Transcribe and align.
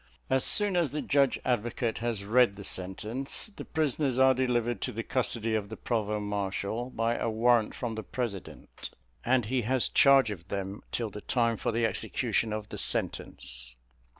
As 0.31 0.43
soon 0.43 0.75
as 0.75 0.89
the 0.89 1.01
judge 1.03 1.39
advocate 1.45 1.99
has 1.99 2.25
read 2.25 2.55
the 2.55 2.63
sentence, 2.63 3.51
the 3.55 3.63
prisoners 3.63 4.17
are 4.17 4.33
delivered 4.33 4.81
to 4.81 4.91
the 4.91 5.03
custody 5.03 5.53
of 5.53 5.69
the 5.69 5.77
provost 5.77 6.23
marshal, 6.23 6.89
by 6.89 7.15
a 7.17 7.29
warrant 7.29 7.75
from 7.75 7.93
the 7.93 8.01
president, 8.03 8.89
and 9.23 9.45
he 9.45 9.61
has 9.61 9.89
charge 9.89 10.31
of 10.31 10.47
them 10.47 10.81
till 10.91 11.11
the 11.11 11.21
time 11.21 11.55
for 11.55 11.71
the 11.71 11.85
execution 11.85 12.51
of 12.51 12.69
the 12.69 12.79
sentence. 12.79 13.75